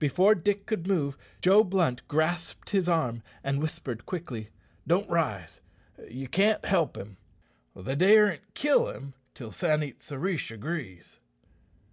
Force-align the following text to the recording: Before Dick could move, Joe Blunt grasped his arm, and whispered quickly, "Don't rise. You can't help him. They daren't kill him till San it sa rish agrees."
Before 0.00 0.34
Dick 0.34 0.66
could 0.66 0.88
move, 0.88 1.16
Joe 1.40 1.62
Blunt 1.62 2.02
grasped 2.08 2.70
his 2.70 2.88
arm, 2.88 3.22
and 3.44 3.62
whispered 3.62 4.06
quickly, 4.06 4.48
"Don't 4.88 5.08
rise. 5.08 5.60
You 6.10 6.26
can't 6.26 6.64
help 6.64 6.96
him. 6.96 7.16
They 7.76 7.94
daren't 7.94 8.54
kill 8.54 8.90
him 8.90 9.14
till 9.34 9.52
San 9.52 9.84
it 9.84 10.02
sa 10.02 10.16
rish 10.16 10.50
agrees." 10.50 11.20